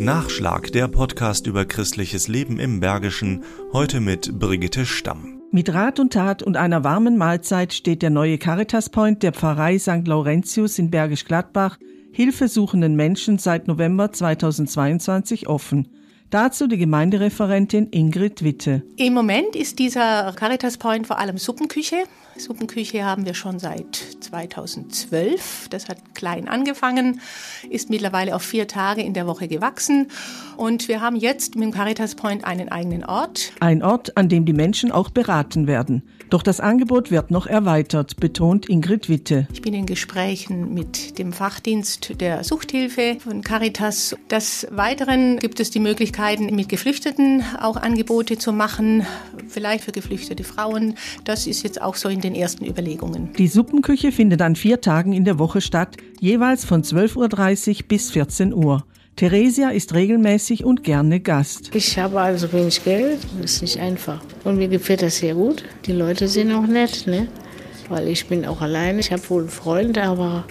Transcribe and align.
Nachschlag, 0.00 0.70
der 0.70 0.86
Podcast 0.86 1.48
über 1.48 1.64
christliches 1.64 2.28
Leben 2.28 2.60
im 2.60 2.78
Bergischen, 2.78 3.42
heute 3.72 3.98
mit 3.98 4.38
Brigitte 4.38 4.86
Stamm. 4.86 5.40
Mit 5.50 5.74
Rat 5.74 5.98
und 5.98 6.12
Tat 6.12 6.42
und 6.44 6.56
einer 6.56 6.84
warmen 6.84 7.16
Mahlzeit 7.16 7.72
steht 7.72 8.02
der 8.02 8.10
neue 8.10 8.38
Caritas 8.38 8.90
Point 8.90 9.24
der 9.24 9.32
Pfarrei 9.32 9.76
St. 9.76 10.06
Laurentius 10.06 10.78
in 10.78 10.90
Bergisch 10.90 11.24
Gladbach 11.24 11.78
hilfesuchenden 12.12 12.94
Menschen 12.94 13.38
seit 13.38 13.66
November 13.66 14.12
2022 14.12 15.48
offen. 15.48 15.88
Dazu 16.30 16.68
die 16.68 16.78
Gemeindereferentin 16.78 17.88
Ingrid 17.90 18.44
Witte. 18.44 18.82
Im 18.96 19.14
Moment 19.14 19.56
ist 19.56 19.80
dieser 19.80 20.32
Caritas 20.34 20.78
Point 20.78 21.08
vor 21.08 21.18
allem 21.18 21.38
Suppenküche. 21.38 22.04
Suppenküche 22.38 23.04
haben 23.04 23.26
wir 23.26 23.34
schon 23.34 23.58
seit 23.58 23.96
2012. 24.20 25.68
Das 25.70 25.88
hat 25.88 26.14
klein 26.14 26.48
angefangen, 26.48 27.20
ist 27.68 27.90
mittlerweile 27.90 28.34
auf 28.34 28.42
vier 28.42 28.68
Tage 28.68 29.02
in 29.02 29.14
der 29.14 29.26
Woche 29.26 29.48
gewachsen. 29.48 30.08
Und 30.56 30.88
wir 30.88 31.00
haben 31.00 31.16
jetzt 31.16 31.54
mit 31.54 31.64
dem 31.64 31.72
Caritas 31.72 32.14
Point 32.14 32.44
einen 32.44 32.68
eigenen 32.68 33.04
Ort. 33.04 33.52
Ein 33.60 33.82
Ort, 33.82 34.16
an 34.16 34.28
dem 34.28 34.44
die 34.44 34.52
Menschen 34.52 34.92
auch 34.92 35.10
beraten 35.10 35.66
werden. 35.66 36.02
Doch 36.30 36.42
das 36.42 36.60
Angebot 36.60 37.10
wird 37.10 37.30
noch 37.30 37.46
erweitert, 37.46 38.16
betont 38.16 38.68
Ingrid 38.68 39.08
Witte. 39.08 39.48
Ich 39.50 39.62
bin 39.62 39.72
in 39.72 39.86
Gesprächen 39.86 40.74
mit 40.74 41.18
dem 41.18 41.32
Fachdienst 41.32 42.20
der 42.20 42.44
Suchthilfe 42.44 43.16
von 43.18 43.42
Caritas. 43.42 44.14
Des 44.30 44.66
Weiteren 44.70 45.38
gibt 45.38 45.58
es 45.58 45.70
die 45.70 45.80
Möglichkeiten, 45.80 46.54
mit 46.54 46.68
Geflüchteten 46.68 47.42
auch 47.58 47.76
Angebote 47.76 48.36
zu 48.36 48.52
machen, 48.52 49.06
vielleicht 49.48 49.84
für 49.84 49.92
geflüchtete 49.92 50.44
Frauen. 50.44 50.96
Das 51.24 51.46
ist 51.46 51.62
jetzt 51.62 51.80
auch 51.80 51.94
so 51.94 52.10
in 52.10 52.20
den 52.20 52.27
ersten 52.34 52.64
Überlegungen. 52.64 53.32
Die 53.38 53.48
Suppenküche 53.48 54.12
findet 54.12 54.42
an 54.42 54.56
vier 54.56 54.80
Tagen 54.80 55.12
in 55.12 55.24
der 55.24 55.38
Woche 55.38 55.60
statt, 55.60 55.96
jeweils 56.20 56.64
von 56.64 56.82
12.30 56.82 57.68
Uhr 57.68 57.88
bis 57.88 58.10
14 58.10 58.52
Uhr. 58.52 58.84
Theresia 59.16 59.70
ist 59.70 59.94
regelmäßig 59.94 60.64
und 60.64 60.84
gerne 60.84 61.18
Gast. 61.18 61.74
Ich 61.74 61.98
habe 61.98 62.20
also 62.20 62.52
wenig 62.52 62.84
Geld, 62.84 63.18
das 63.42 63.54
ist 63.54 63.62
nicht 63.62 63.80
einfach. 63.80 64.20
Und 64.44 64.58
mir 64.58 64.68
gefällt 64.68 65.02
das 65.02 65.18
sehr 65.18 65.34
gut. 65.34 65.64
Die 65.86 65.92
Leute 65.92 66.28
sind 66.28 66.52
auch 66.52 66.68
nett, 66.68 67.04
ne? 67.06 67.26
Weil 67.88 68.06
ich 68.06 68.26
bin 68.28 68.46
auch 68.46 68.60
alleine. 68.60 69.00
Ich 69.00 69.10
habe 69.10 69.22
wohl 69.28 69.42
einen 69.42 69.50
Freund, 69.50 69.98
aber 69.98 70.44